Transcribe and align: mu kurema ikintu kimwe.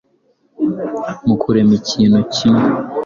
mu 1.25 1.35
kurema 1.41 1.73
ikintu 1.81 2.19
kimwe. 2.33 2.67